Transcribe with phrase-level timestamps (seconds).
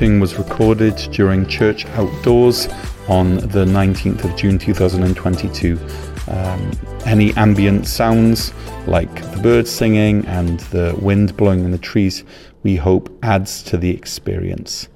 [0.00, 2.68] was recorded during church outdoors
[3.06, 5.78] on the 19th of June 2022.
[6.28, 6.70] Um,
[7.04, 8.54] any ambient sounds
[8.86, 12.24] like the birds singing and the wind blowing in the trees,
[12.62, 14.88] we hope adds to the experience.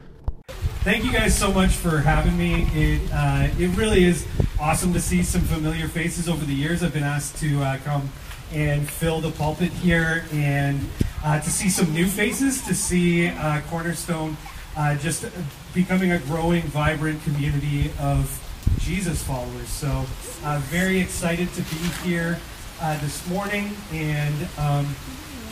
[0.85, 2.67] Thank you guys so much for having me.
[2.73, 4.27] It, uh, it really is
[4.59, 6.83] awesome to see some familiar faces over the years.
[6.83, 8.09] I've been asked to uh, come
[8.55, 10.81] and fill the pulpit here and
[11.23, 14.39] uh, to see some new faces, to see uh, Cornerstone
[14.77, 15.25] uh, just
[15.73, 18.41] becoming a growing, vibrant community of
[18.79, 19.69] Jesus followers.
[19.69, 20.05] So,
[20.45, 22.39] uh, very excited to be here
[22.81, 24.95] uh, this morning, and um,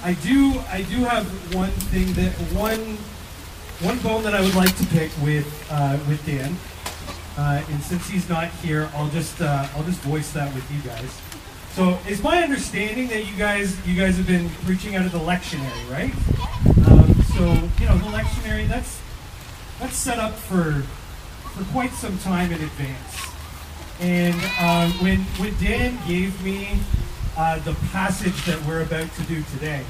[0.02, 2.96] I do I do have one thing that one
[3.80, 6.56] one bone that I would like to pick with uh, with Dan,
[7.38, 10.80] uh, and since he's not here, I'll just uh, I'll just voice that with you
[10.80, 11.20] guys.
[11.74, 15.18] So, it's my understanding that you guys you guys have been preaching out of the
[15.18, 16.12] lectionary, right?
[16.86, 17.44] Um, so,
[17.80, 19.00] you know, the lectionary that's
[19.78, 20.82] that's set up for
[21.52, 23.26] for quite some time in advance.
[24.00, 26.78] And uh, when when Dan gave me
[27.36, 29.84] uh, the passage that we're about to do today,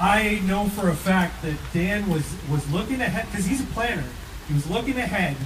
[0.00, 4.04] I know for a fact that Dan was was looking ahead because he's a planner.
[4.48, 5.36] He was looking ahead,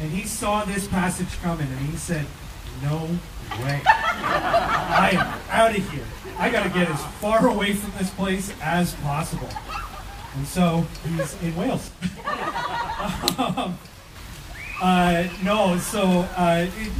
[0.00, 2.26] and he saw this passage coming, and he said,
[2.82, 3.10] "No
[3.60, 3.82] way!
[3.86, 6.06] I am out of here.
[6.38, 9.50] I got to get as far away from this place as possible."
[10.36, 11.90] And so he's in Wales.
[13.38, 13.78] um,
[14.82, 16.92] uh, no, so uh, it,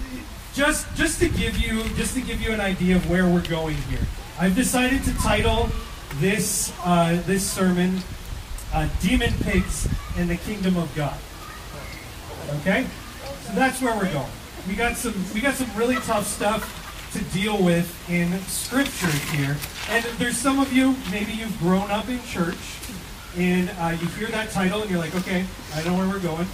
[0.54, 3.76] just just to give you just to give you an idea of where we're going
[3.90, 4.06] here,
[4.38, 5.68] I've decided to title
[6.20, 7.98] this uh, this sermon
[8.72, 11.18] uh, "Demon Pigs in the Kingdom of God."
[12.60, 12.86] Okay,
[13.42, 14.30] so that's where we're going.
[14.68, 19.56] We got some we got some really tough stuff to deal with in Scripture here,
[19.88, 22.56] and there's some of you maybe you've grown up in church,
[23.36, 26.46] and uh, you hear that title and you're like, okay, I know where we're going.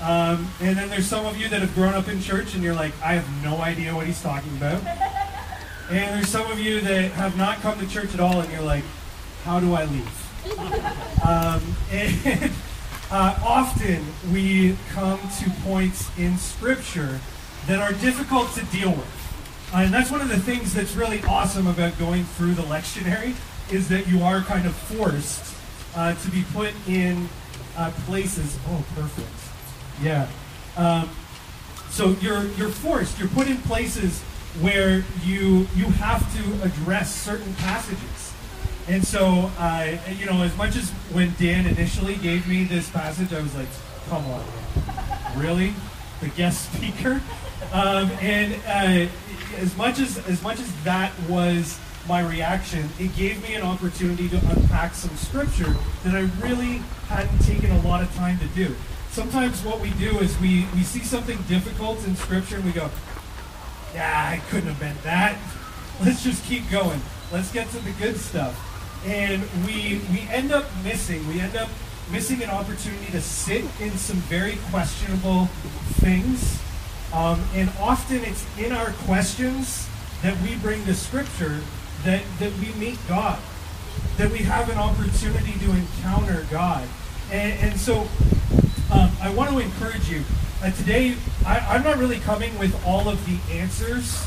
[0.00, 2.74] Um, and then there's some of you that have grown up in church and you're
[2.74, 4.82] like, I have no idea what he's talking about.
[5.90, 8.62] And there's some of you that have not come to church at all and you're
[8.62, 8.84] like,
[9.44, 10.20] how do I leave?
[11.26, 12.50] Um, and
[13.10, 17.18] uh, often we come to points in Scripture
[17.66, 19.70] that are difficult to deal with.
[19.72, 23.34] Uh, and that's one of the things that's really awesome about going through the lectionary
[23.72, 25.53] is that you are kind of forced
[25.96, 27.28] uh, to be put in
[27.76, 28.58] uh, places.
[28.68, 29.28] Oh, perfect.
[30.02, 30.28] Yeah.
[30.76, 31.10] Um,
[31.90, 33.18] so you're you're forced.
[33.18, 34.22] You're put in places
[34.60, 38.32] where you you have to address certain passages.
[38.86, 43.32] And so, uh, you know, as much as when Dan initially gave me this passage,
[43.32, 43.68] I was like,
[44.08, 44.44] "Come on,
[45.36, 45.72] really?
[46.20, 47.22] The guest speaker?"
[47.72, 49.10] Um, and uh,
[49.56, 51.78] as much as as much as that was
[52.08, 57.38] my reaction, it gave me an opportunity to unpack some scripture that I really hadn't
[57.40, 58.74] taken a lot of time to do
[59.14, 62.90] sometimes what we do is we, we see something difficult in Scripture and we go,
[63.94, 65.38] yeah, I couldn't have meant that.
[66.04, 67.00] Let's just keep going.
[67.32, 68.58] Let's get to the good stuff.
[69.06, 71.68] And we, we end up missing, we end up
[72.10, 75.46] missing an opportunity to sit in some very questionable
[76.00, 76.60] things.
[77.12, 79.88] Um, and often it's in our questions
[80.22, 81.60] that we bring to Scripture
[82.04, 83.38] that, that we meet God,
[84.18, 86.86] that we have an opportunity to encounter God.
[87.32, 88.06] And, and so
[88.92, 90.22] um, I want to encourage you.
[90.62, 91.16] Uh, today,
[91.46, 94.26] I, am not really coming with all of the answers,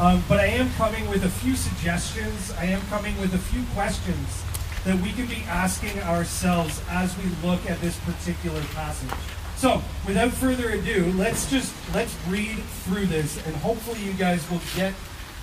[0.00, 2.52] um, but I am coming with a few suggestions.
[2.52, 4.44] I am coming with a few questions
[4.84, 9.10] that we can be asking ourselves as we look at this particular passage.
[9.56, 14.60] So, without further ado, let's just let's read through this, and hopefully, you guys will
[14.76, 14.94] get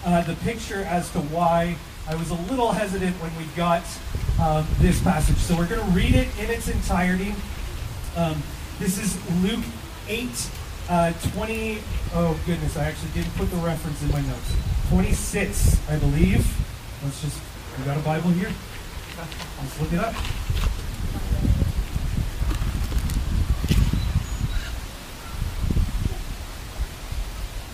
[0.06, 1.76] uh, the picture as to why
[2.08, 3.84] I was a little hesitant when we got
[4.42, 5.38] um, this passage.
[5.38, 7.34] So, we're going to read it in its entirety.
[8.16, 8.42] Um,
[8.80, 9.66] this is Luke
[10.08, 10.50] 8,
[10.90, 11.80] uh, 20.
[12.14, 14.56] Oh, goodness, I actually didn't put the reference in my notes.
[14.90, 16.46] 26, I believe.
[17.04, 17.42] Let's just,
[17.78, 18.52] we got a Bible here?
[19.18, 20.14] Let's look it up.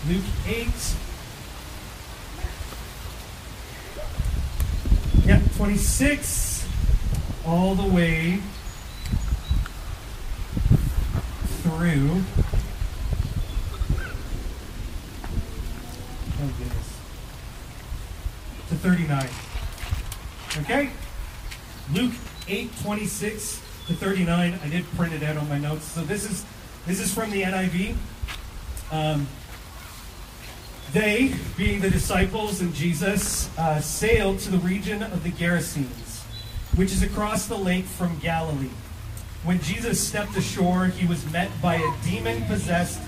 [0.08, 0.68] Luke 8.
[5.24, 6.66] Yeah, 26
[7.46, 8.40] all the way
[11.62, 12.20] through.
[16.40, 16.52] Oh.
[18.70, 19.28] To 39.
[20.62, 20.90] Okay?
[21.94, 22.12] Luke
[22.48, 24.58] 8 26 to 39.
[24.64, 25.84] I did print it out on my notes.
[25.84, 26.44] So this is
[26.88, 27.94] this is from the NIV.
[28.90, 29.28] Um,
[30.92, 36.22] they, being the disciples and Jesus, uh, sailed to the region of the Gerasenes,
[36.76, 38.68] which is across the lake from Galilee.
[39.44, 43.00] When Jesus stepped ashore, he was met by a demon possessed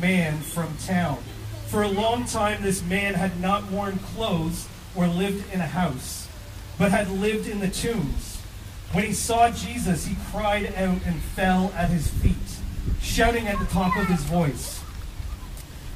[0.00, 1.18] man from town.
[1.66, 6.28] For a long time, this man had not worn clothes or lived in a house,
[6.78, 8.40] but had lived in the tombs.
[8.92, 12.36] When he saw Jesus, he cried out and fell at his feet,
[13.00, 14.81] shouting at the top of his voice,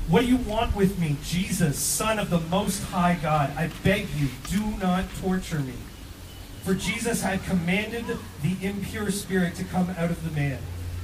[0.09, 3.51] What do you want with me, Jesus, Son of the Most High God?
[3.57, 5.73] I beg you, do not torture me.
[6.63, 8.05] For Jesus had commanded
[8.41, 10.59] the impure spirit to come out of the man.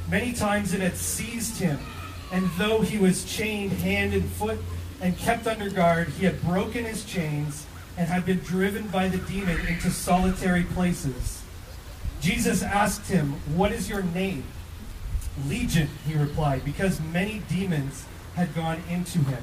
[0.08, 1.80] Many times it had seized him,
[2.30, 4.60] and though he was chained hand and foot
[5.00, 7.66] and kept under guard, he had broken his chains
[7.96, 11.42] and had been driven by the demon into solitary places.
[12.20, 14.44] Jesus asked him, What is your name?
[15.48, 18.04] Legion, he replied, because many demons
[18.34, 19.42] had gone into him.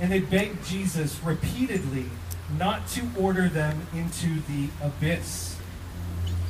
[0.00, 2.06] And they begged Jesus repeatedly
[2.58, 5.56] not to order them into the abyss.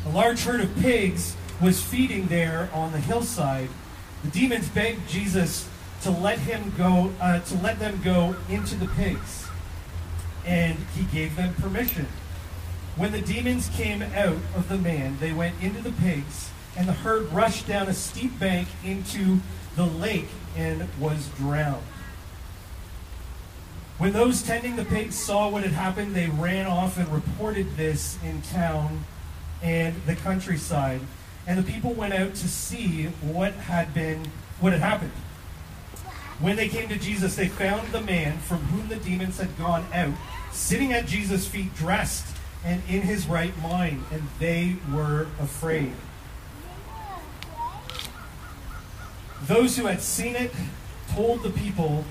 [0.07, 3.69] A large herd of pigs was feeding there on the hillside.
[4.25, 5.69] The demons begged Jesus
[6.03, 9.47] to let him go, uh, to let them go into the pigs,
[10.45, 12.07] and he gave them permission.
[12.97, 16.93] When the demons came out of the man, they went into the pigs, and the
[16.93, 19.41] herd rushed down a steep bank into
[19.77, 21.83] the lake and was drowned.
[23.99, 28.19] When those tending the pigs saw what had happened, they ran off and reported this
[28.25, 29.05] in town
[29.63, 31.01] and the countryside.
[31.47, 34.27] And the people went out to see what had been
[34.61, 35.13] what had happened.
[36.41, 39.87] When they came to Jesus, they found the man from whom the demons had gone
[39.93, 40.15] out,
[40.51, 42.27] sitting at Jesus' feet, dressed
[42.65, 45.93] and in his right mind, and they were afraid.
[49.47, 50.53] Those who had seen it
[51.15, 52.05] told the people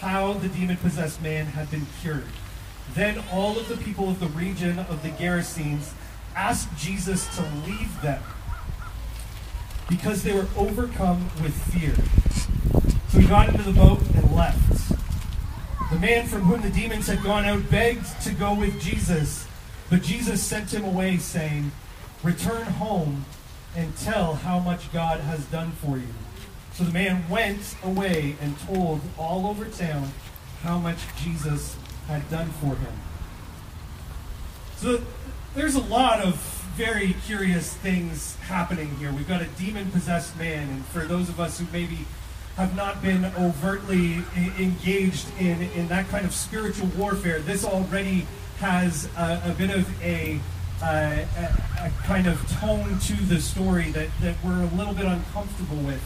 [0.00, 2.26] how the demon possessed man had been cured.
[2.94, 5.92] Then all of the people of the region of the Gerasenes
[6.34, 8.22] asked Jesus to leave them
[9.88, 11.94] because they were overcome with fear.
[13.08, 14.92] So he got into the boat and left.
[15.90, 19.46] The man from whom the demons had gone out begged to go with Jesus,
[19.88, 21.72] but Jesus sent him away, saying,
[22.22, 23.24] Return home
[23.76, 26.08] and tell how much God has done for you.
[26.76, 30.10] So the man went away and told all over town
[30.62, 31.74] how much Jesus
[32.06, 32.92] had done for him.
[34.76, 35.00] So
[35.54, 36.34] there's a lot of
[36.74, 39.10] very curious things happening here.
[39.10, 42.00] We've got a demon possessed man, and for those of us who maybe
[42.56, 44.22] have not been overtly
[44.58, 48.26] engaged in, in that kind of spiritual warfare, this already
[48.58, 50.40] has a, a bit of a,
[50.82, 55.78] a, a, kind of tone to the story that, that we're a little bit uncomfortable
[55.78, 56.02] with.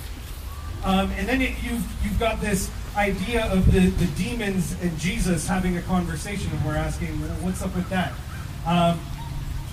[0.85, 5.47] Um, and then it, you've, you've got this idea of the, the demons and Jesus
[5.47, 7.09] having a conversation, and we're asking,
[7.43, 8.13] what's up with that?
[8.67, 9.01] Um,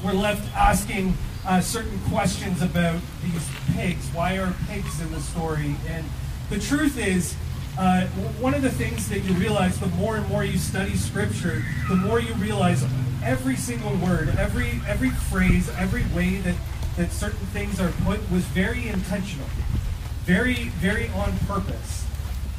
[0.03, 1.15] we're left asking
[1.45, 4.07] uh, certain questions about these pigs.
[4.13, 5.75] Why are pigs in the story?
[5.87, 6.05] And
[6.49, 7.35] the truth is,
[7.77, 8.07] uh,
[8.39, 11.95] one of the things that you realize the more and more you study Scripture, the
[11.95, 12.83] more you realize
[13.23, 16.55] every single word, every every phrase, every way that,
[16.95, 19.47] that certain things are put was very intentional
[20.27, 22.05] very, very on purpose.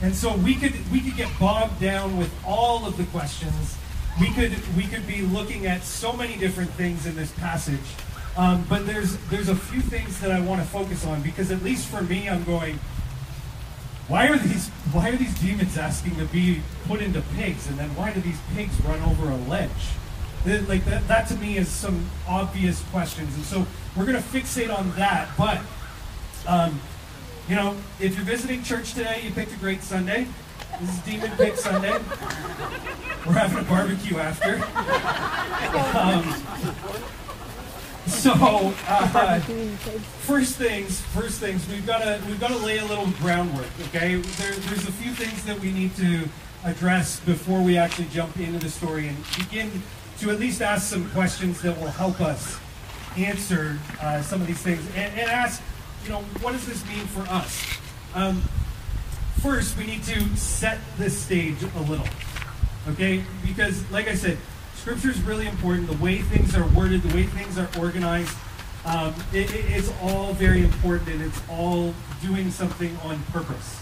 [0.01, 3.77] And so we could we could get bogged down with all of the questions.
[4.19, 7.95] We could we could be looking at so many different things in this passage.
[8.39, 11.63] Um, but there's there's a few things that I want to focus on because at
[11.63, 12.81] least for me, I'm going.
[14.07, 17.95] Why are these why are these demons asking to be put into pigs, and then
[17.95, 19.71] why do these pigs run over a ledge?
[20.47, 24.75] Like that, that to me is some obvious questions, and so we're going to fixate
[24.75, 25.29] on that.
[25.37, 25.61] But
[26.47, 26.81] um,
[27.49, 30.27] you know, if you're visiting church today, you picked a great Sunday.
[30.81, 31.93] This is Demon Pig Sunday.
[33.27, 34.57] We're having a barbecue after.
[35.97, 36.25] Um,
[38.07, 38.33] so,
[38.87, 39.41] uh,
[40.21, 43.67] first things, first things, we've got to we've got to lay a little groundwork.
[43.89, 46.29] Okay, there, there's a few things that we need to
[46.65, 49.83] address before we actually jump into the story and begin
[50.19, 52.59] to at least ask some questions that will help us
[53.17, 55.63] answer uh, some of these things and, and ask
[56.09, 57.79] you know, what does this mean for us?
[58.15, 58.41] Um,
[59.43, 62.09] first, we need to set the stage a little,
[62.89, 63.23] okay?
[63.47, 64.39] Because, like I said,
[64.75, 65.87] scripture is really important.
[65.87, 68.35] The way things are worded, the way things are organized,
[68.87, 73.79] um, it, it, it's all very important, and it's all doing something on purpose,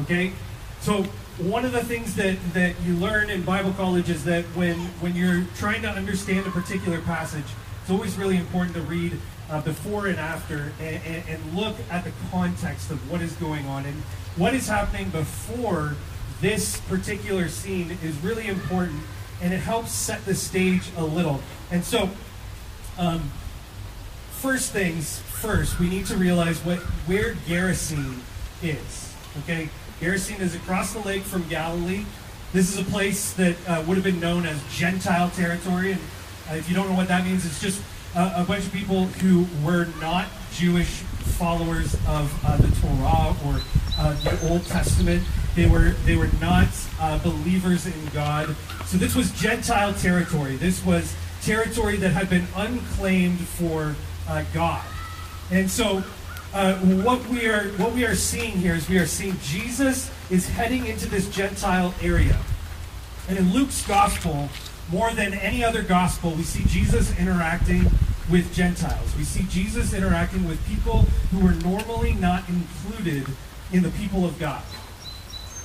[0.00, 0.32] okay?
[0.80, 1.04] So
[1.38, 5.14] one of the things that, that you learn in Bible college is that when, when
[5.14, 7.44] you're trying to understand a particular passage,
[7.82, 9.16] it's always really important to read
[9.50, 13.66] uh, before and after and, and, and, look at the context of what is going
[13.66, 13.84] on.
[13.84, 13.96] And
[14.36, 15.96] what is happening before
[16.40, 19.00] this particular scene is really important
[19.42, 21.40] and it helps set the stage a little.
[21.70, 22.10] And so,
[22.98, 23.30] um,
[24.30, 28.20] first things first, we need to realize what where Gerasene
[28.62, 29.14] is.
[29.40, 29.68] Okay,
[30.00, 32.04] Gerasene is across the lake from Galilee.
[32.52, 36.00] This is a place that uh, would have been known as Gentile territory, and
[36.50, 37.80] uh, if you don't know what that means, it's just
[38.14, 43.60] uh, a bunch of people who were not Jewish followers of uh, the Torah or
[43.98, 45.22] uh, the Old Testament.
[45.54, 46.68] They were they were not
[47.00, 48.54] uh, believers in God.
[48.86, 50.56] So this was Gentile territory.
[50.56, 53.94] This was territory that had been unclaimed for
[54.28, 54.84] uh, God.
[55.50, 56.04] And so
[56.52, 60.48] uh, what we are what we are seeing here is we are seeing Jesus is
[60.48, 62.38] heading into this Gentile area.
[63.28, 64.48] And in Luke's gospel,
[64.90, 67.84] more than any other gospel, we see Jesus interacting
[68.30, 69.16] with Gentiles.
[69.16, 73.26] We see Jesus interacting with people who were normally not included
[73.72, 74.62] in the people of God.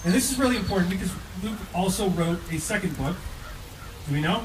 [0.03, 1.11] And this is really important because
[1.43, 3.15] Luke also wrote a second book.
[4.07, 4.43] Do we know?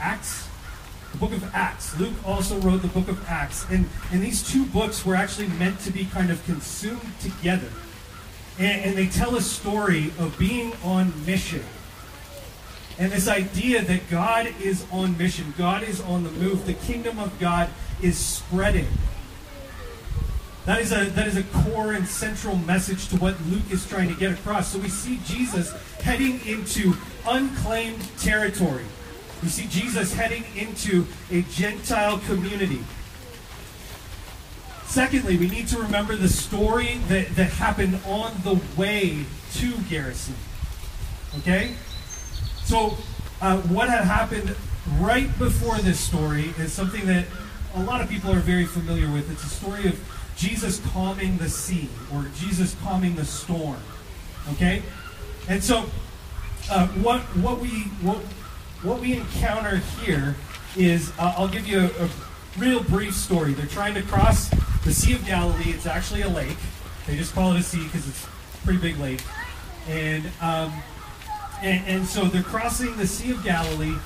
[0.00, 0.48] Acts.
[1.12, 1.98] The book of Acts.
[1.98, 3.66] Luke also wrote the book of Acts.
[3.70, 7.70] And, and these two books were actually meant to be kind of consumed together.
[8.58, 11.64] And, and they tell a story of being on mission.
[12.98, 17.18] And this idea that God is on mission, God is on the move, the kingdom
[17.18, 17.70] of God
[18.02, 18.88] is spreading.
[20.66, 24.08] That is, a, that is a core and central message to what Luke is trying
[24.08, 24.72] to get across.
[24.72, 26.92] So we see Jesus heading into
[27.26, 28.84] unclaimed territory.
[29.42, 32.80] We see Jesus heading into a Gentile community.
[34.86, 39.24] Secondly, we need to remember the story that, that happened on the way
[39.54, 40.34] to Gerasene.
[41.38, 41.74] Okay?
[42.68, 42.98] So,
[43.40, 44.54] uh, what had happened
[44.98, 47.24] right before this story is something that
[47.74, 49.32] a lot of people are very familiar with.
[49.32, 49.98] It's a story of
[50.36, 53.78] Jesus calming the sea or Jesus calming the storm.
[54.52, 54.82] Okay?
[55.48, 55.86] And so,
[56.70, 58.18] uh, what, what, we, what,
[58.82, 60.36] what we encounter here
[60.76, 62.10] is uh, I'll give you a, a
[62.58, 63.54] real brief story.
[63.54, 64.50] They're trying to cross
[64.84, 65.70] the Sea of Galilee.
[65.70, 66.58] It's actually a lake.
[67.06, 69.22] They just call it a sea because it's a pretty big lake.
[69.88, 70.70] And, um,
[71.62, 73.96] and, and so they're crossing the Sea of Galilee,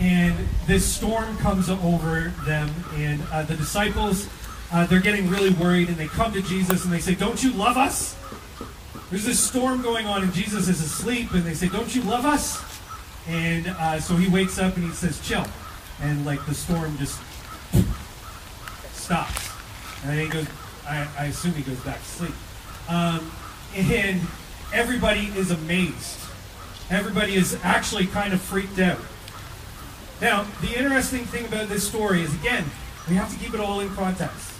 [0.00, 0.34] and
[0.66, 4.28] this storm comes over them, and uh, the disciples,
[4.72, 7.52] uh, they're getting really worried, and they come to Jesus and they say, Don't you
[7.52, 8.16] love us?
[9.10, 12.24] There's this storm going on, and Jesus is asleep, and they say, Don't you love
[12.24, 12.62] us?
[13.28, 15.46] And uh, so he wakes up and he says, Chill.
[16.02, 17.20] And like the storm just
[18.92, 19.50] stops.
[20.04, 20.46] And he goes,
[20.86, 22.34] I, I assume he goes back to sleep.
[22.88, 23.30] Um,
[23.74, 24.20] and
[24.72, 26.23] everybody is amazed.
[26.90, 29.00] Everybody is actually kind of freaked out.
[30.20, 32.64] Now, the interesting thing about this story is, again,
[33.08, 34.52] we have to keep it all in context.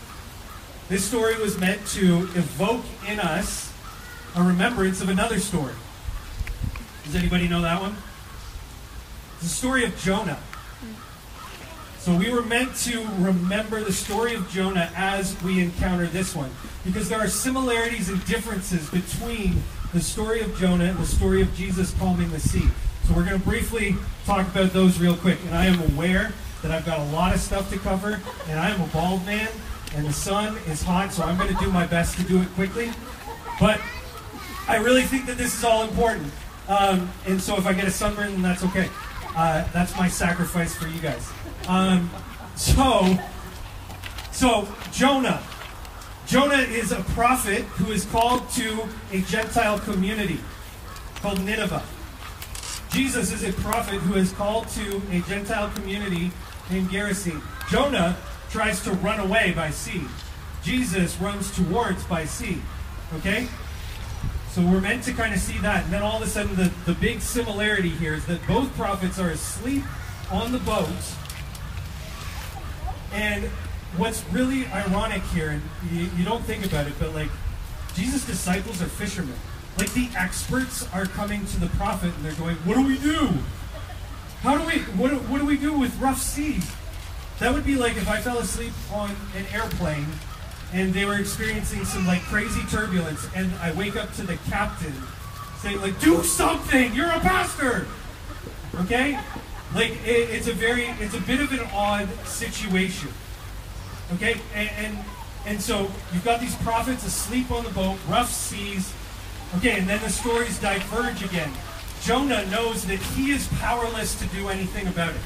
[0.89, 3.73] This story was meant to evoke in us
[4.37, 5.75] a remembrance of another story.
[7.05, 7.97] Does anybody know that one?
[9.35, 10.39] It's the story of Jonah.
[11.99, 16.51] So we were meant to remember the story of Jonah as we encounter this one.
[16.85, 19.63] Because there are similarities and differences between
[19.95, 22.67] the story of Jonah and the story of Jesus calming the sea.
[23.05, 23.95] So we're going to briefly
[24.27, 25.39] talk about those real quick.
[25.47, 26.33] And I am aware
[26.63, 29.49] that I've got a lot of stuff to cover, and I am a bald man,
[29.95, 32.49] and the sun is hot, so I'm going to do my best to do it
[32.55, 32.91] quickly.
[33.61, 33.81] But
[34.67, 36.33] I really think that this is all important.
[36.67, 38.91] Um, and so if I get a sunburn, then that's okay.
[39.37, 41.31] Uh, that's my sacrifice for you guys.
[41.69, 42.11] Um,
[42.57, 43.17] so,
[44.33, 45.41] so Jonah.
[46.27, 50.41] Jonah is a prophet who is called to a Gentile community
[51.17, 51.83] called Nineveh.
[52.91, 56.31] Jesus is a prophet who is called to a Gentile community
[56.71, 57.43] named Gerasene.
[57.71, 58.17] Jonah
[58.51, 60.03] tries to run away by sea.
[60.63, 62.59] Jesus runs towards by sea.
[63.15, 63.49] Okay?
[64.51, 65.85] So we're meant to kind of see that.
[65.85, 69.19] And then all of a sudden, the, the big similarity here is that both prophets
[69.19, 69.83] are asleep
[70.31, 70.89] on the boat.
[73.13, 73.51] And
[73.97, 77.31] what's really ironic here, and you, you don't think about it, but like
[77.95, 79.37] Jesus' disciples are fishermen.
[79.79, 83.31] Like the experts are coming to the prophet and they're going, What do we do?
[84.43, 86.71] How do we, what, do- what do we do with rough seas?
[87.41, 90.07] That would be like if I fell asleep on an airplane
[90.73, 94.95] and they were experiencing some like crazy turbulence and I wake up to the captain
[95.59, 97.87] saying like, do something, you're a pastor.
[98.77, 99.19] Okay?
[99.75, 103.09] Like it, it's a very, it's a bit of an odd situation.
[104.13, 104.41] Okay?
[104.55, 104.99] And, and,
[105.47, 108.93] and so you've got these prophets asleep on the boat, rough seas.
[109.57, 111.51] Okay, and then the stories diverge again.
[112.03, 115.21] Jonah knows that he is powerless to do anything about it.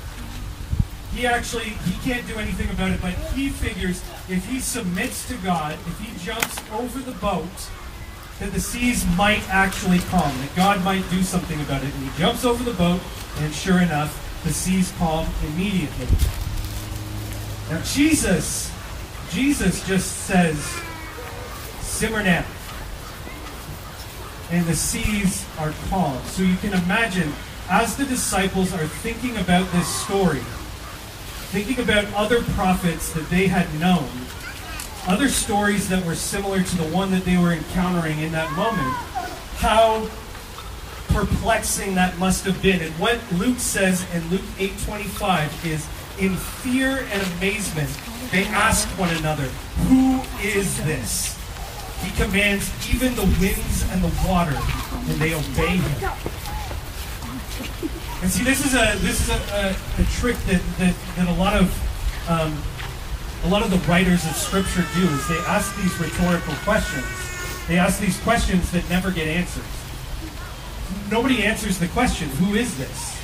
[1.15, 5.35] He actually he can't do anything about it, but he figures if he submits to
[5.39, 7.49] God, if he jumps over the boat,
[8.39, 11.93] that the seas might actually calm, that God might do something about it.
[11.93, 13.01] And he jumps over the boat,
[13.39, 16.07] and sure enough, the seas calm immediately.
[17.71, 18.73] Now Jesus
[19.31, 20.59] Jesus just says,
[21.81, 22.45] simmer down.
[24.51, 26.23] And the seas are calm.
[26.25, 27.33] So you can imagine,
[27.69, 30.41] as the disciples are thinking about this story,
[31.51, 34.09] thinking about other prophets that they had known,
[35.07, 38.95] other stories that were similar to the one that they were encountering in that moment,
[39.59, 40.09] how
[41.09, 42.81] perplexing that must have been.
[42.81, 45.87] And what Luke says in Luke 8:25 is
[46.19, 47.91] in fear and amazement
[48.31, 49.45] they ask one another,
[49.89, 51.37] "Who is this?"
[52.03, 54.57] He commands even the winds and the water,
[55.09, 56.11] and they obey him.
[58.21, 61.33] And see, this is a this is a, a, a trick that, that, that a
[61.41, 61.71] lot of
[62.29, 62.63] um,
[63.45, 67.07] a lot of the writers of Scripture do is they ask these rhetorical questions.
[67.67, 69.65] They ask these questions that never get answered.
[71.11, 73.18] Nobody answers the question, "Who is this?"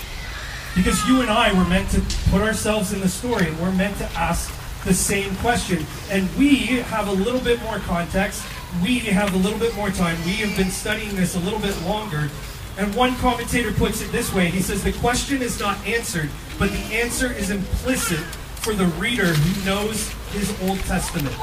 [0.74, 2.00] Because you and I were meant to
[2.30, 4.52] put ourselves in the story, and we're meant to ask
[4.84, 5.86] the same question.
[6.10, 8.44] And we have a little bit more context.
[8.82, 10.16] We have a little bit more time.
[10.24, 12.28] We have been studying this a little bit longer.
[12.76, 16.28] And one commentator puts it this way he says, The question is not answered,
[16.58, 21.34] but the answer is implicit for the reader who knows his Old Testament.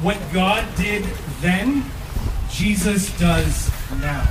[0.00, 1.04] What God did
[1.40, 1.84] then,
[2.50, 4.22] Jesus does now.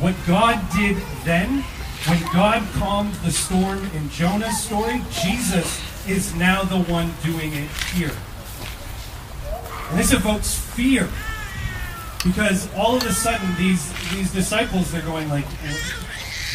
[0.00, 1.64] What God did then,
[2.06, 7.70] when God calmed the storm in Jonah's story, Jesus is now the one doing it
[7.94, 8.12] here.
[9.90, 11.08] And this evokes fear.
[12.24, 15.44] Because all of a sudden these these disciples they're going like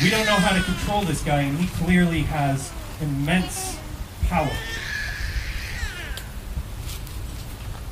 [0.02, 3.78] we don't know how to control this guy and he clearly has immense
[4.28, 4.50] power.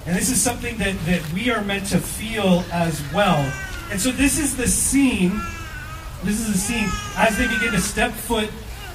[0.05, 3.51] And this is something that, that we are meant to feel as well.
[3.91, 5.41] And so this is the scene.
[6.24, 8.49] This is a scene as they begin to step foot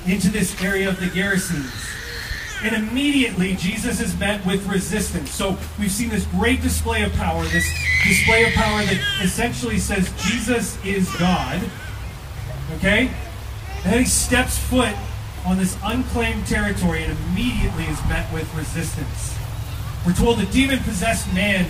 [0.06, 1.88] into this area of the Gerasenes.
[2.62, 5.30] And immediately Jesus is met with resistance.
[5.30, 7.68] So we've seen this great display of power, this
[8.04, 11.61] display of power that essentially says Jesus is God.
[12.76, 13.11] Okay?
[13.85, 14.94] And then he steps foot
[15.44, 19.37] on this unclaimed territory and immediately is met with resistance.
[20.06, 21.66] We're told the demon possessed man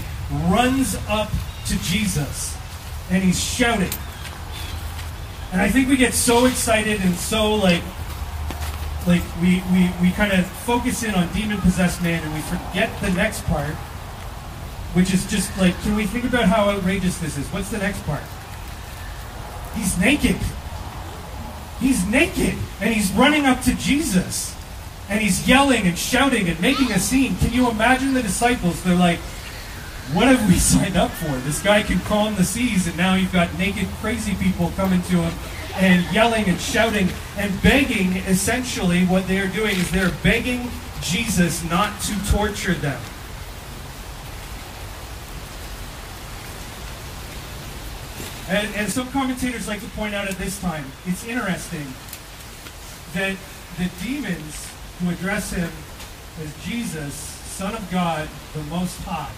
[0.51, 1.31] runs up
[1.67, 2.57] to Jesus
[3.11, 3.93] and he's shouting.
[5.53, 7.83] And I think we get so excited and so like
[9.07, 12.89] like we, we, we kind of focus in on demon possessed man and we forget
[13.01, 13.75] the next part,
[14.95, 17.47] which is just like, can we think about how outrageous this is?
[17.49, 18.23] What's the next part?
[19.75, 20.37] He's naked.
[21.81, 24.57] He's naked and he's running up to Jesus
[25.09, 27.37] and he's yelling and shouting and making a scene.
[27.37, 28.83] Can you imagine the disciples?
[28.85, 29.19] They're like,
[30.13, 31.35] what have we signed up for?
[31.39, 35.23] This guy can calm the seas, and now you've got naked, crazy people coming to
[35.23, 35.35] him
[35.77, 38.17] and yelling and shouting and begging.
[38.29, 43.01] Essentially, what they are doing is they're begging Jesus not to torture them.
[48.49, 51.87] And, and some commentators like to point out at this time, it's interesting
[53.15, 53.37] that
[53.79, 54.69] the demons
[55.01, 55.71] who address him
[56.43, 59.31] as Jesus, Son of God, the Most High,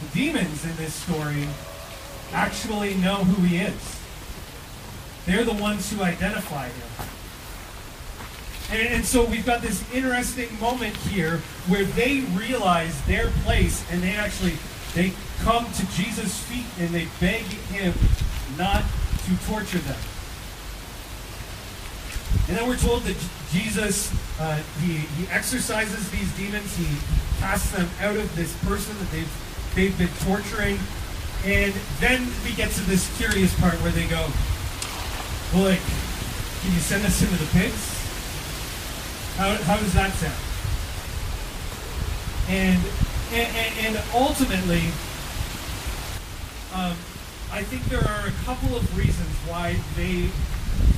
[0.00, 1.46] the demons in this story
[2.32, 4.00] actually know who he is.
[5.26, 7.08] They're the ones who identify him.
[8.72, 14.00] And, and, so we've got this interesting moment here where they realize their place and
[14.00, 14.54] they actually
[14.94, 17.94] they come to Jesus' feet and they beg him
[18.56, 18.82] not
[19.24, 19.98] to torture them.
[22.48, 23.16] And then we're told that
[23.52, 26.76] Jesus, uh, he, he exorcises these demons.
[26.76, 26.86] He
[27.38, 29.30] casts them out of this person that they've,
[29.74, 30.78] they've been torturing.
[31.44, 34.28] And then we get to this curious part where they go,
[35.56, 35.80] like,
[36.60, 37.96] can you send us into the pigs?
[39.36, 40.34] How, how does that sound?
[42.48, 42.82] And
[43.32, 44.90] and, and ultimately,
[46.74, 46.96] um,
[47.52, 50.28] I think there are a couple of reasons why they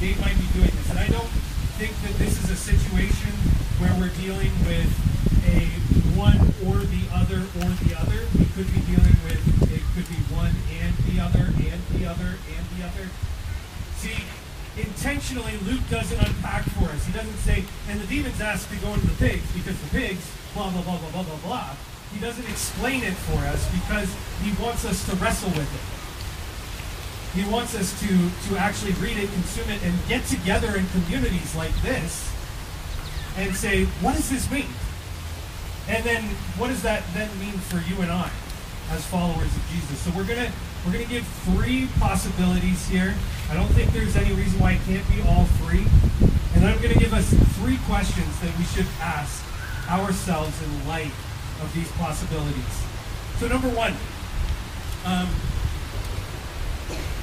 [0.00, 1.28] they might be doing this, and I don't
[1.76, 3.32] think that this is a situation
[3.78, 4.90] where we're dealing with
[5.44, 5.68] a
[6.18, 8.26] one or the other or the other.
[8.38, 9.40] We could be dealing with
[9.72, 13.08] it could be one and the other and the other and the other.
[13.96, 14.16] See,
[14.76, 17.04] intentionally Luke doesn't unpack for us.
[17.06, 20.24] He doesn't say, and the demons asked to go into the pigs because the pigs,
[20.54, 21.70] blah, blah, blah, blah, blah, blah, blah.
[22.12, 24.08] He doesn't explain it for us because
[24.40, 25.84] he wants us to wrestle with it.
[27.36, 28.08] He wants us to,
[28.48, 32.30] to actually read it, consume it, and get together in communities like this
[33.36, 34.68] and say, what does this mean?
[35.88, 36.22] And then
[36.58, 38.30] what does that then mean for you and I
[38.90, 39.98] as followers of Jesus?
[40.00, 40.50] So we're gonna
[40.86, 43.14] we're gonna give three possibilities here.
[43.50, 45.84] I don't think there's any reason why it can't be all three.
[46.54, 49.42] And I'm gonna give us three questions that we should ask
[49.88, 51.12] ourselves in light
[51.62, 52.74] of these possibilities.
[53.38, 53.94] So, number one,
[55.04, 55.28] um,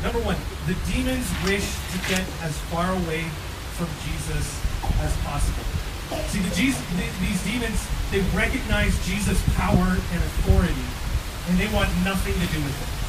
[0.03, 0.35] number one,
[0.67, 3.23] the demons wish to get as far away
[3.75, 4.59] from Jesus
[5.01, 5.78] as possible.
[6.09, 10.85] See, the Jesus, the, these demons, they recognize Jesus' power and authority,
[11.49, 12.99] and they want nothing to do with it.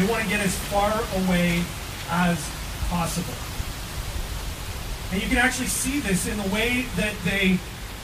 [0.00, 0.92] They want to get as far
[1.24, 1.62] away
[2.10, 2.38] as
[2.88, 3.34] possible.
[5.10, 7.58] And you can actually see this in the way that they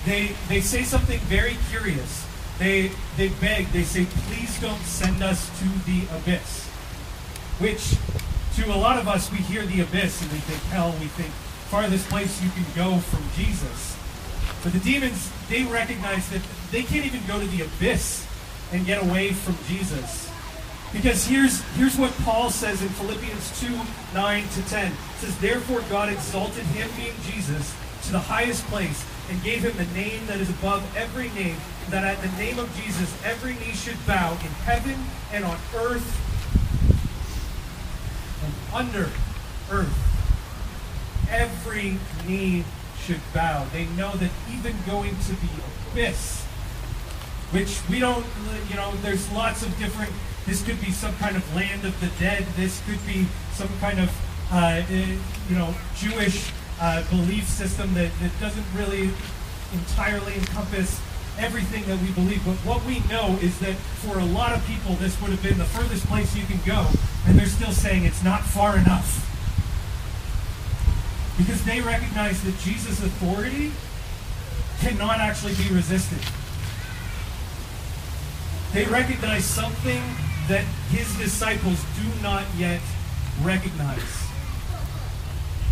[0.06, 2.26] they they say something very curious.
[2.58, 6.64] They they beg, they say, please don't send us to the abyss.
[7.60, 7.96] Which
[8.56, 11.30] to a lot of us we hear the abyss and we think hell, we think
[11.68, 13.96] farthest place you can go from Jesus.
[14.64, 16.40] But the demons, they recognize that
[16.72, 18.26] they can't even go to the abyss
[18.72, 20.30] and get away from Jesus.
[20.90, 23.78] Because here's, here's what Paul says in Philippians 2
[24.14, 24.90] 9 to 10.
[24.90, 29.76] It says, Therefore God exalted him, being Jesus, to the highest place and gave him
[29.76, 31.56] the name that is above every name,
[31.90, 34.96] that at the name of Jesus every knee should bow in heaven
[35.32, 36.08] and on earth
[38.44, 39.10] and under
[39.70, 40.00] earth.
[41.28, 42.64] Every knee
[43.06, 43.66] should bow.
[43.72, 45.48] They know that even going to the
[45.92, 46.42] abyss,
[47.52, 48.24] which we don't,
[48.70, 50.10] you know, there's lots of different
[50.46, 52.44] this could be some kind of land of the dead.
[52.56, 54.10] This could be some kind of,
[54.52, 55.16] uh, eh,
[55.48, 59.10] you know, Jewish uh, belief system that, that doesn't really
[59.72, 61.00] entirely encompass
[61.38, 62.44] everything that we believe.
[62.44, 65.56] But what we know is that for a lot of people, this would have been
[65.56, 66.86] the furthest place you can go,
[67.26, 69.33] and they're still saying it's not far enough.
[71.36, 73.72] Because they recognize that Jesus' authority
[74.80, 76.18] cannot actually be resisted.
[78.72, 80.02] They recognize something
[80.48, 82.80] that his disciples do not yet
[83.42, 84.24] recognize.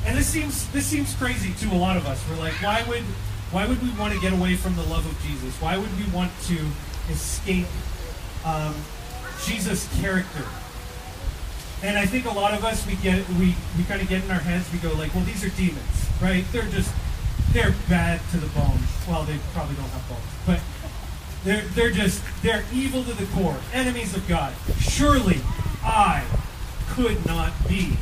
[0.05, 2.23] And this seems this seems crazy to a lot of us.
[2.29, 3.05] We're like, why would
[3.53, 5.55] why would we want to get away from the love of Jesus?
[5.61, 6.59] Why would we want to
[7.11, 7.67] escape
[8.45, 8.75] um,
[9.45, 10.45] Jesus' character?
[11.83, 14.31] And I think a lot of us we get we we kind of get in
[14.31, 14.73] our heads.
[14.73, 16.45] We go like, well, these are demons, right?
[16.53, 16.93] They're just
[17.53, 18.79] they're bad to the bone.
[19.09, 20.61] Well, they probably don't have bones, but
[21.45, 24.55] they're, they're just, they're evil to the core, enemies of God.
[24.79, 25.41] Surely
[25.83, 26.25] I
[26.91, 27.95] could not be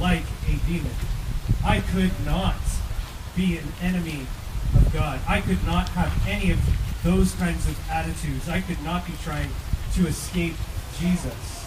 [0.00, 0.90] like a demon.
[1.64, 2.56] I could not
[3.36, 4.26] be an enemy
[4.76, 5.20] of God.
[5.28, 6.58] I could not have any of
[7.04, 8.48] those kinds of attitudes.
[8.48, 9.50] I could not be trying
[9.94, 10.54] to escape
[10.98, 11.63] Jesus.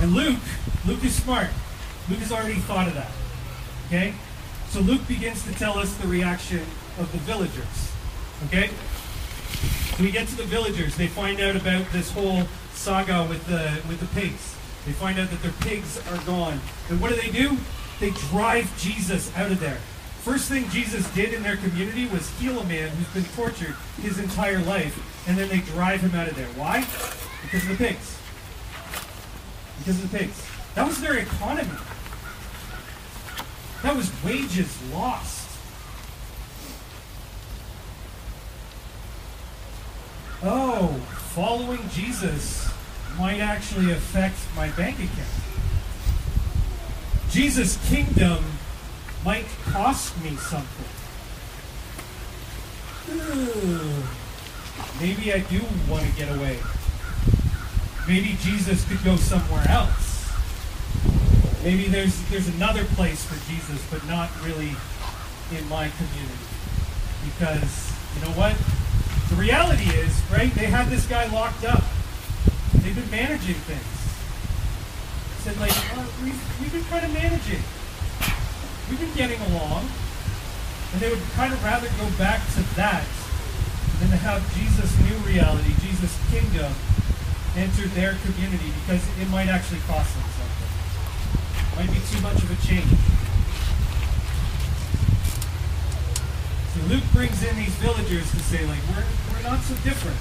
[0.00, 0.38] And Luke,
[0.86, 1.48] Luke is smart.
[2.08, 3.10] Luke has already thought of that.
[3.86, 4.14] Okay?
[4.68, 6.62] So Luke begins to tell us the reaction
[6.98, 7.92] of the villagers.
[8.46, 8.70] Okay?
[9.96, 10.96] So we get to the villagers.
[10.96, 14.54] They find out about this whole saga with the with the pigs.
[14.84, 16.60] They find out that their pigs are gone.
[16.90, 17.56] And what do they do?
[17.98, 19.78] They drive Jesus out of there.
[20.22, 24.18] First thing Jesus did in their community was heal a man who's been tortured his
[24.18, 26.48] entire life, and then they drive him out of there.
[26.56, 26.80] Why?
[27.42, 28.18] Because of the pigs.
[29.78, 30.42] Because of the pigs.
[30.74, 31.70] That was their economy.
[33.82, 35.46] That was wages lost.
[40.42, 40.88] oh,
[41.34, 42.70] following Jesus
[43.18, 45.28] might actually affect my bank account.
[47.30, 48.44] Jesus' kingdom
[49.24, 50.86] might cost me something.
[53.10, 54.02] Ooh,
[55.00, 56.58] maybe I do want to get away.
[58.06, 60.30] Maybe Jesus could go somewhere else.
[61.64, 64.70] Maybe there's there's another place for Jesus, but not really
[65.50, 66.46] in my community.
[67.24, 68.54] Because you know what?
[69.28, 71.82] The reality is, right, they had this guy locked up.
[72.78, 73.96] They've been managing things.
[75.42, 77.62] Said, like, oh, we've, we've been kind of managing.
[78.88, 79.90] We've been getting along.
[80.92, 83.04] And they would kind of rather go back to that
[83.98, 86.70] than to have Jesus' new reality, Jesus' kingdom,
[87.56, 90.70] enter their community because it might actually cost them something.
[91.56, 92.92] It might be too much of a change.
[96.76, 100.20] So Luke brings in these villagers to say, like, we're, we're not so different.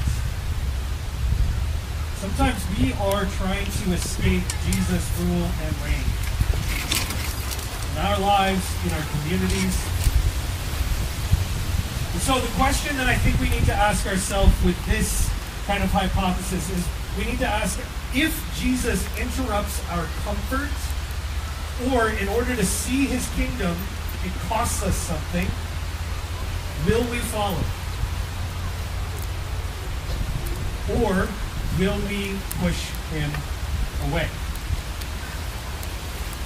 [2.23, 6.07] Sometimes we are trying to escape Jesus' rule and reign.
[7.91, 9.75] In our lives, in our communities.
[12.15, 15.29] And so the question that I think we need to ask ourselves with this
[15.67, 17.79] kind of hypothesis is we need to ask
[18.13, 20.71] if Jesus interrupts our comfort,
[21.91, 23.75] or in order to see his kingdom,
[24.23, 25.47] it costs us something,
[26.85, 27.63] Will we follow?
[31.01, 31.27] Or
[31.79, 32.77] will we push
[33.09, 33.31] him
[34.11, 34.29] away?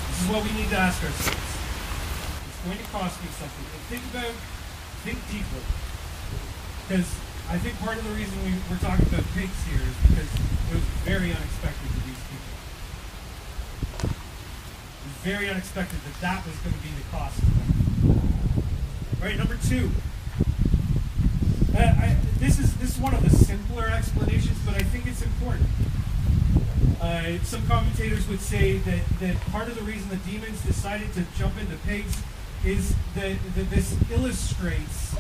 [0.08, 1.43] This is what we need to ask ourselves.
[2.47, 3.65] It's going to cost me something.
[3.67, 4.32] And think about,
[5.03, 5.60] think deeply.
[6.88, 10.30] because I think part of the reason we, we're talking about pigs here is because
[10.70, 12.54] it was very unexpected to these people.
[14.06, 18.62] It was very unexpected that that was going to be the cost to them.
[19.20, 19.90] Right, number two.
[21.74, 25.24] Uh, I, this is this is one of the simpler explanations, but I think it's
[25.24, 25.70] important.
[27.02, 31.26] Uh, some commentators would say that, that part of the reason the demons decided to
[31.36, 32.22] jump into pigs
[32.64, 35.16] is that, that this illustrates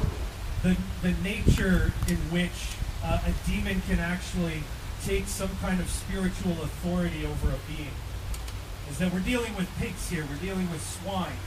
[0.63, 4.63] the, the nature in which uh, a demon can actually
[5.03, 7.95] take some kind of spiritual authority over a being.
[8.89, 11.39] Is that we're dealing with pigs here, we're dealing with swine.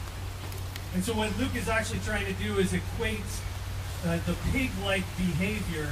[0.95, 3.21] And so what Luke is actually trying to do is equate
[4.07, 5.89] uh, the pig-like behavior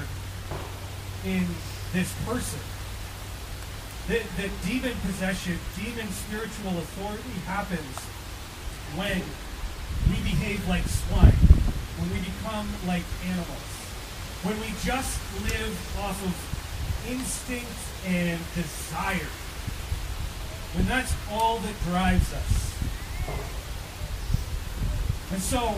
[1.24, 1.46] in
[1.92, 2.60] this person.
[4.08, 7.98] The, the demon possession, demon spiritual authority happens
[8.96, 9.22] when
[10.08, 11.36] we behave like swine,
[12.00, 13.70] when we become like animals,
[14.42, 16.32] when we just live off of
[17.12, 17.68] instinct
[18.06, 19.28] and desire,
[20.72, 22.70] when that's all that drives us.
[25.32, 25.74] And so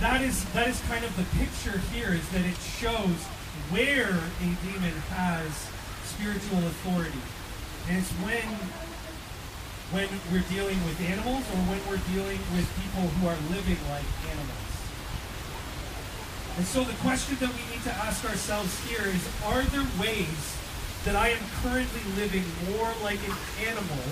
[0.00, 3.20] that is that is kind of the picture here is that it shows
[3.70, 5.68] where a demon has
[6.04, 7.20] spiritual authority.
[7.88, 8.48] And it's when
[9.92, 14.08] when we're dealing with animals or when we're dealing with people who are living like
[14.32, 14.63] animals.
[16.56, 20.56] And so the question that we need to ask ourselves here is are there ways
[21.04, 23.36] that I am currently living more like an
[23.66, 24.04] animal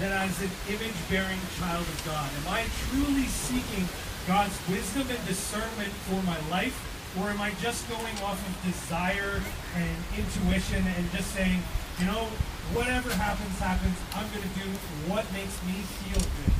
[0.00, 2.28] than as an image bearing child of God?
[2.42, 3.86] Am I truly seeking
[4.26, 6.74] God's wisdom and discernment for my life?
[7.20, 9.40] Or am I just going off of desire
[9.76, 11.62] and intuition and just saying,
[12.00, 12.28] you know,
[12.74, 13.96] whatever happens, happens.
[14.12, 14.68] I'm going to do
[15.06, 16.55] what makes me feel good.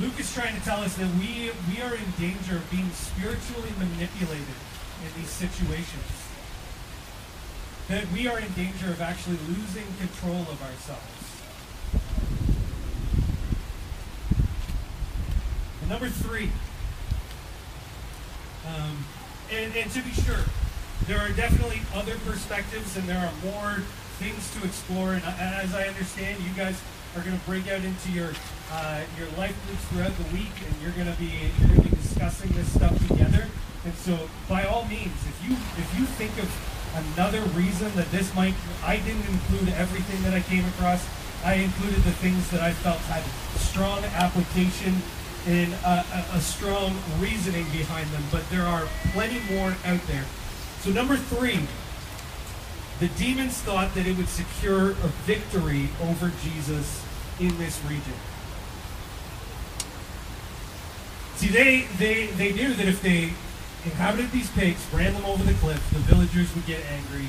[0.00, 3.68] Luke is trying to tell us that we, we are in danger of being spiritually
[3.78, 4.56] manipulated
[5.04, 6.08] in these situations.
[7.88, 11.22] That we are in danger of actually losing control of ourselves.
[15.82, 16.50] And number three,
[18.66, 19.04] um,
[19.50, 20.44] and, and to be sure,
[21.06, 23.82] there are definitely other perspectives and there are more
[24.18, 25.12] things to explore.
[25.12, 26.80] And as I understand, you guys
[27.16, 28.32] are going to break out into your
[28.72, 31.88] uh, your life groups throughout the week, and you're going to be you're going to
[31.88, 33.46] be discussing this stuff together.
[33.84, 36.48] And so, by all means, if you if you think of
[37.14, 41.06] another reason that this might, I didn't include everything that I came across.
[41.44, 43.24] I included the things that I felt had
[43.58, 44.94] strong application
[45.46, 48.22] and a, a, a strong reasoning behind them.
[48.30, 50.24] But there are plenty more out there.
[50.80, 51.66] So, number three,
[53.02, 57.04] the demons thought that it would secure a victory over Jesus
[57.40, 58.14] in this region.
[61.34, 63.32] See, they, they, they knew that if they
[63.84, 67.26] inhabited these pigs, ran them over the cliff, the villagers would get angry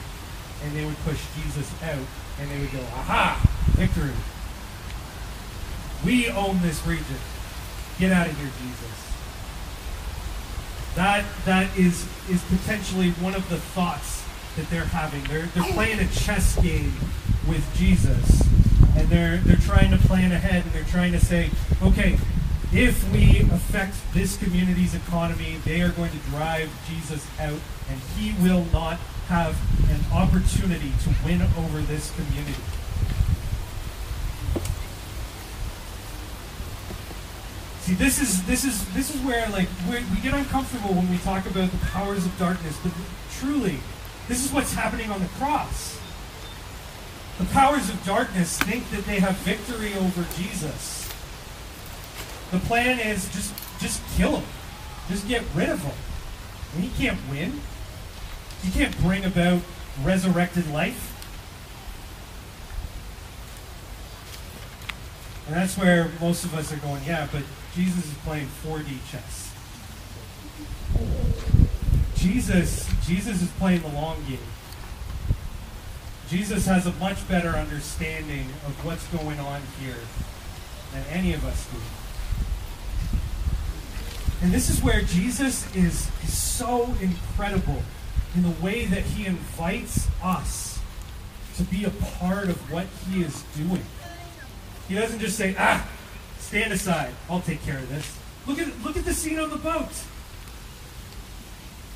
[0.63, 2.05] and they would push Jesus out
[2.39, 4.13] and they would go, aha, victory.
[6.05, 7.17] We own this region.
[7.97, 9.13] Get out of here, Jesus.
[10.93, 14.23] That that is is potentially one of the thoughts
[14.55, 15.23] that they're having.
[15.23, 15.73] They're they're oh.
[15.73, 16.93] playing a chess game
[17.47, 18.41] with Jesus,
[18.97, 21.49] and they're they're trying to plan ahead, and they're trying to say,
[21.81, 22.17] okay,
[22.71, 28.33] if we affect this community's economy, they are going to drive Jesus out, and he
[28.41, 29.57] will not have
[29.89, 32.61] an opportunity to win over this community.
[37.81, 41.17] See, this is this is this is where like we we get uncomfortable when we
[41.17, 42.93] talk about the powers of darkness, but
[43.29, 43.79] truly,
[44.27, 45.99] this is what's happening on the cross.
[47.39, 51.11] The powers of darkness think that they have victory over Jesus.
[52.51, 54.45] The plan is just just kill him,
[55.09, 55.95] just get rid of him.
[56.75, 57.59] And he can't win.
[58.61, 59.61] He can't bring about
[60.03, 61.09] resurrected life.
[65.47, 67.43] And that's where most of us are going, yeah, but
[67.75, 69.53] Jesus is playing 4D chess.
[72.15, 74.39] Jesus, Jesus is playing the long game.
[76.29, 79.97] Jesus has a much better understanding of what's going on here
[80.93, 81.77] than any of us do.
[84.41, 87.81] And this is where Jesus is, is so incredible
[88.35, 90.79] in the way that he invites us
[91.57, 93.83] to be a part of what he is doing.
[94.87, 95.87] He doesn't just say, ah,
[96.53, 97.11] Stand aside.
[97.31, 98.15] I'll take care of this.
[98.45, 99.89] Look at look at the scene on the boat.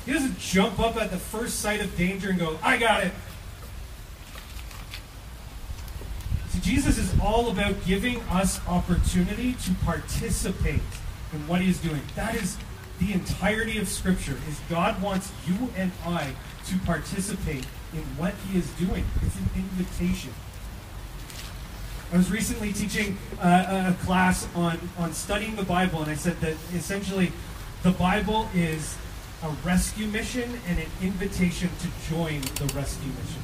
[0.08, 3.12] He doesn't jump up at the first sight of danger and go, I got it.
[6.48, 10.80] See, Jesus is all about giving us opportunity to participate
[11.34, 12.00] in what he is doing.
[12.16, 12.56] That is
[12.98, 16.32] the entirety of Scripture is God wants you and I
[16.68, 19.04] to participate in what He is doing.
[19.22, 20.32] It's an invitation.
[22.14, 26.40] I was recently teaching uh, a class on, on studying the Bible, and I said
[26.40, 27.30] that essentially
[27.82, 28.96] the Bible is
[29.42, 33.42] a rescue mission and an invitation to join the rescue mission.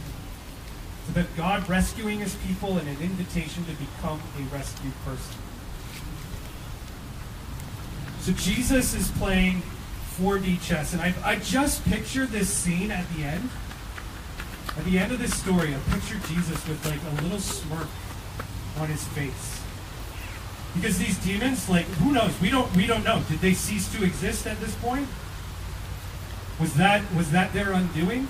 [1.07, 5.37] So that God rescuing his people and an invitation to become a rescued person.
[8.21, 9.63] So Jesus is playing
[10.19, 13.51] 4D chess, and I, I just picture this scene at the end.
[14.77, 17.87] At the end of this story, I picture Jesus with like a little smirk
[18.79, 19.61] on his face.
[20.75, 22.33] Because these demons, like, who knows?
[22.41, 23.23] We don't we don't know.
[23.29, 25.07] Did they cease to exist at this point?
[26.61, 28.29] Was that was that their undoing?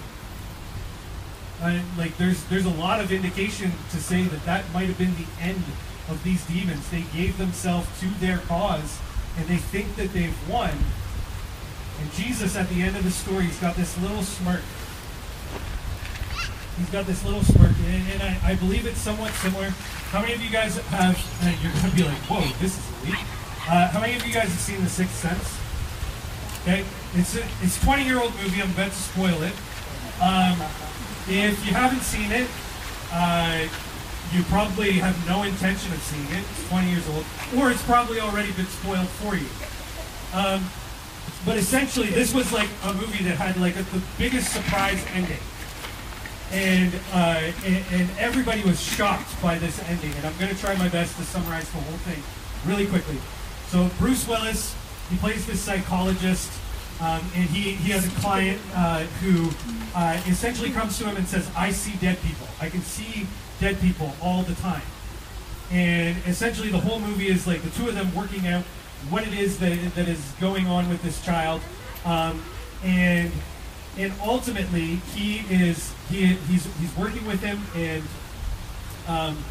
[1.62, 5.14] Uh, like, there's there's a lot of indication to say that that might have been
[5.14, 5.62] the end
[6.08, 6.88] of these demons.
[6.90, 8.98] They gave themselves to their cause,
[9.38, 10.72] and they think that they've won.
[12.00, 14.62] And Jesus, at the end of the story, he's got this little smirk.
[16.76, 19.70] He's got this little smirk, and, and I, I believe it's somewhat similar.
[20.10, 21.16] How many of you guys have?
[21.42, 23.24] Uh, you're to be like, "Whoa, this is elite."
[23.68, 25.63] Uh, how many of you guys have seen The Sixth Sense?
[26.64, 28.62] Okay, it's a it's 20 year old movie.
[28.62, 29.52] I'm about to spoil it.
[30.22, 30.56] Um,
[31.28, 32.48] if you haven't seen it,
[33.12, 33.68] uh,
[34.32, 36.42] you probably have no intention of seeing it.
[36.42, 37.26] It's 20 years old,
[37.58, 39.46] or it's probably already been spoiled for you.
[40.32, 40.64] Um,
[41.44, 45.44] but essentially, this was like a movie that had like a, the biggest surprise ending,
[46.50, 50.12] and, uh, and and everybody was shocked by this ending.
[50.12, 52.22] And I'm going to try my best to summarize the whole thing
[52.64, 53.18] really quickly.
[53.68, 54.74] So Bruce Willis,
[55.10, 56.50] he plays this psychologist.
[57.00, 59.50] Um, and he, he has a client uh, who
[59.96, 62.46] uh, essentially comes to him and says, I see dead people.
[62.60, 63.26] I can see
[63.60, 64.82] dead people all the time.
[65.72, 68.62] And essentially, the whole movie is like the two of them working out
[69.10, 71.62] what it is that, that is going on with this child.
[72.04, 72.42] Um,
[72.84, 73.32] and
[73.96, 78.02] and ultimately, he is he, he's, he's working with him, and,
[79.08, 79.44] um,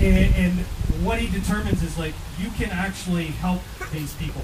[0.00, 0.64] and and
[1.02, 3.60] what he determines is like you can actually help
[3.92, 4.42] these people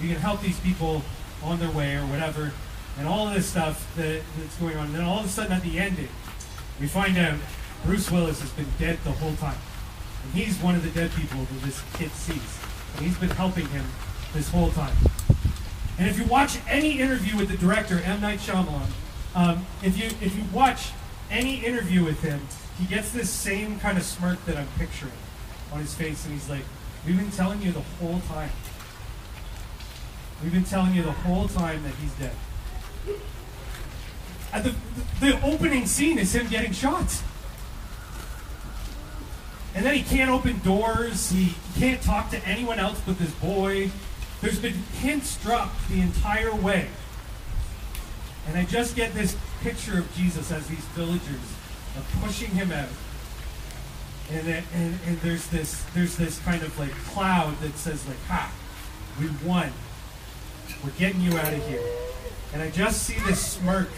[0.00, 1.02] you can help these people
[1.42, 2.52] on their way or whatever,
[2.98, 4.86] and all this stuff that, that's going on.
[4.86, 6.08] And then all of a sudden at the ending,
[6.80, 7.38] we find out
[7.84, 9.58] Bruce Willis has been dead the whole time.
[10.24, 12.58] And he's one of the dead people that this kid sees.
[12.96, 13.84] And he's been helping him
[14.34, 14.96] this whole time.
[15.98, 18.20] And if you watch any interview with the director, M.
[18.20, 18.88] Night Shyamalan,
[19.34, 20.92] um, if you if you watch
[21.30, 22.40] any interview with him,
[22.78, 25.12] he gets this same kind of smirk that I'm picturing
[25.72, 26.64] on his face, and he's like,
[27.06, 28.50] "We've been telling you the whole time.
[30.42, 32.34] We've been telling you the whole time that he's dead.
[34.52, 34.74] At the,
[35.20, 37.22] the opening scene is him getting shot.
[39.74, 41.30] And then he can't open doors.
[41.30, 43.90] He can't talk to anyone else but this boy.
[44.40, 46.88] There's been hints dropped the entire way.
[48.46, 51.54] And I just get this picture of Jesus as these villagers
[51.96, 52.88] are pushing him out.
[54.30, 58.52] And, and, and there's this there's this kind of like cloud that says like, ha,
[59.20, 59.72] we won.
[60.84, 61.82] We're getting you out of here.
[62.52, 63.88] And I just see this smirk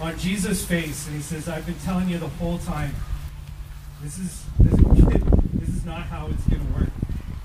[0.00, 2.94] on Jesus' face, and he says, I've been telling you the whole time.
[4.02, 4.74] This is this,
[5.54, 6.90] this is not how it's going to work.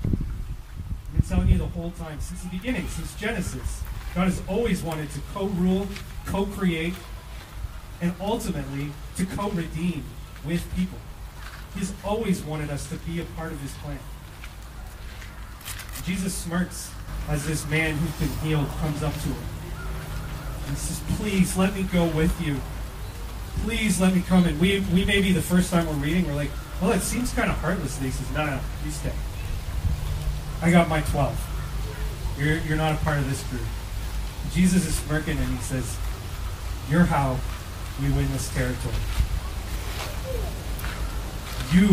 [0.04, 3.82] I've been telling you the whole time, since the beginning, since Genesis.
[4.14, 5.86] God has always wanted to co-rule,
[6.24, 6.94] co-create,
[8.00, 10.04] and ultimately to co-redeem
[10.46, 10.98] with people.
[11.76, 13.98] He's always wanted us to be a part of his plan.
[16.04, 16.90] Jesus smirks
[17.28, 19.44] as this man who's been healed comes up to him.
[20.68, 22.56] And says, Please let me go with you.
[23.64, 24.44] Please let me come.
[24.46, 27.32] And we, we may be the first time we're reading, we're like, Well, it seems
[27.32, 27.96] kind of heartless.
[27.96, 29.12] And he says, No, no, you stay.
[30.62, 32.36] I got my 12.
[32.38, 33.66] You're, you're not a part of this group.
[34.52, 35.98] Jesus is smirking and he says,
[36.90, 37.38] You're how
[38.00, 38.94] we win this territory.
[41.72, 41.88] You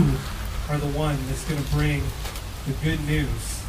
[0.70, 2.04] are the one that's going to bring
[2.66, 3.64] the good news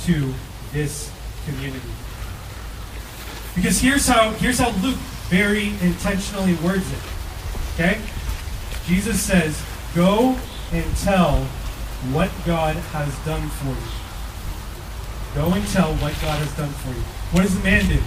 [0.00, 0.34] to
[0.72, 1.10] this
[1.46, 1.90] community.
[3.54, 4.98] Because here's how here's how Luke
[5.28, 6.98] very intentionally words it.
[7.74, 8.00] Okay?
[8.86, 9.62] Jesus says,
[9.94, 10.38] Go
[10.72, 11.44] and tell
[12.12, 14.04] what God has done for you.
[15.34, 17.02] Go and tell what God has done for you.
[17.32, 18.00] What does the man do?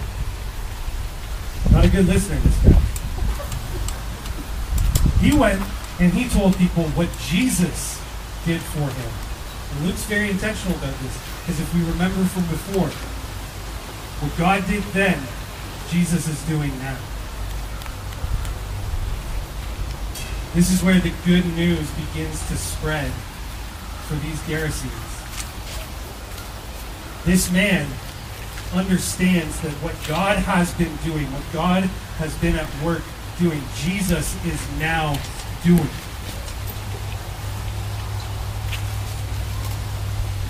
[1.72, 2.78] Not a good listener, this guy.
[5.20, 5.60] He went
[6.00, 8.00] and he told people what Jesus
[8.44, 9.12] did for him.
[9.72, 11.18] And Luke's very intentional about this.
[11.40, 12.88] Because if we remember from before,
[14.20, 15.18] what God did then,
[15.90, 16.96] Jesus is doing now.
[20.54, 23.10] This is where the good news begins to spread
[24.06, 25.18] for these Gerasenes.
[27.24, 27.86] This man
[28.72, 31.84] understands that what God has been doing, what God
[32.18, 33.02] has been at work
[33.38, 35.18] doing, Jesus is now
[35.64, 35.88] doing.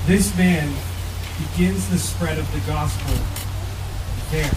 [0.06, 0.72] This man
[1.38, 3.14] begins the spread of the gospel
[4.30, 4.50] there.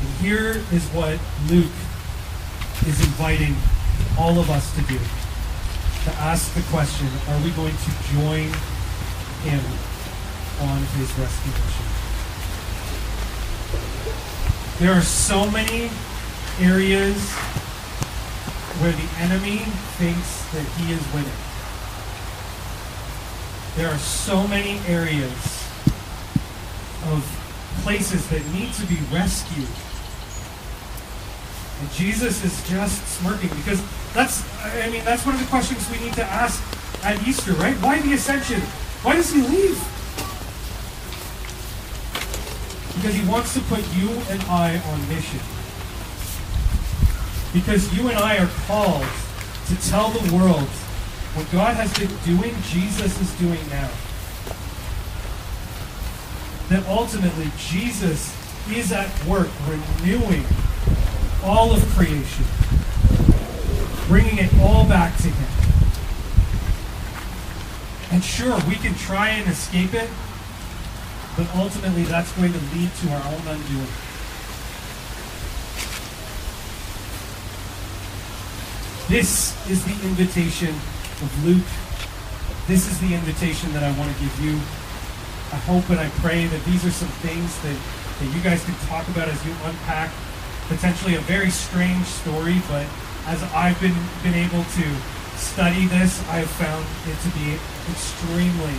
[0.00, 1.18] And here is what
[1.48, 1.72] Luke
[2.86, 3.54] is inviting
[4.18, 4.98] all of us to do
[6.04, 8.48] to ask the question are we going to join
[9.42, 9.60] him
[10.60, 11.86] on his rescue mission?
[14.78, 15.90] There are so many
[16.60, 17.16] areas
[18.80, 19.58] where the enemy
[19.96, 21.32] thinks that he is winning.
[23.76, 25.32] There are so many areas
[27.12, 27.24] of
[27.82, 29.68] places that need to be rescued.
[31.80, 35.98] And Jesus is just smirking because that's, I mean, that's one of the questions we
[35.98, 36.62] need to ask
[37.04, 37.76] at Easter, right?
[37.76, 38.60] Why the ascension?
[39.02, 39.78] Why does he leave?
[42.96, 45.40] Because he wants to put you and I on mission.
[47.56, 49.06] Because you and I are called
[49.68, 50.68] to tell the world
[51.32, 53.88] what God has been doing, Jesus is doing now.
[56.68, 58.36] That ultimately Jesus
[58.70, 60.44] is at work renewing
[61.42, 62.44] all of creation,
[64.06, 65.48] bringing it all back to Him.
[68.12, 70.10] And sure, we can try and escape it,
[71.38, 73.88] but ultimately that's going to lead to our own undoing.
[79.16, 81.64] This is the invitation of Luke.
[82.68, 84.60] This is the invitation that I want to give you.
[85.56, 88.76] I hope and I pray that these are some things that, that you guys can
[88.92, 90.12] talk about as you unpack
[90.68, 92.84] potentially a very strange story, but
[93.24, 94.86] as I've been, been able to
[95.40, 97.56] study this, I have found it to be
[97.88, 98.76] extremely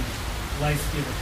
[0.62, 1.18] life-giving.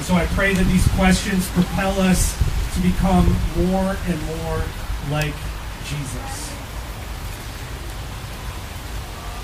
[0.00, 2.32] And so I pray that these questions propel us
[2.72, 3.28] to become
[3.68, 4.64] more and more
[5.12, 5.36] like
[5.84, 6.47] Jesus.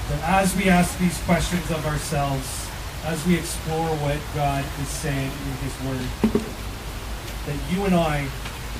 [0.08, 2.68] That as we ask these questions of ourselves,
[3.04, 6.44] as we explore what God is saying in His Word,
[7.46, 8.28] that you and I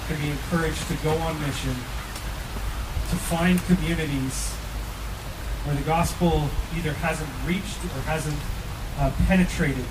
[0.06, 1.72] can be encouraged to go on mission,
[3.08, 4.52] to find communities
[5.64, 8.38] where the gospel either hasn't reached or hasn't
[8.98, 9.84] uh, penetrated.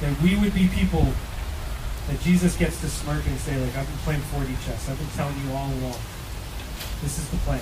[0.00, 1.06] That we would be people
[2.08, 4.88] that Jesus gets to smirk and say, like, I've been playing 4D chess.
[4.88, 5.98] I've been telling you all along.
[7.02, 7.60] This is the plan.